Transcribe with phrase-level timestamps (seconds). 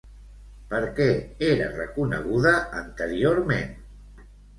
[0.69, 1.05] Per què
[1.49, 3.77] era reconeguda anteriorment?